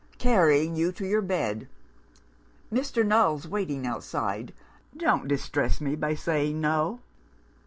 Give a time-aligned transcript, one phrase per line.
[0.17, 1.67] carrying you to your bed.
[2.73, 3.05] Mr.
[3.05, 4.51] Null's waiting outside.
[4.97, 7.01] Don't distress me by saying No!